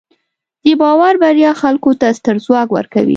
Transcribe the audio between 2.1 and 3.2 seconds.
ستر ځواک ورکوي.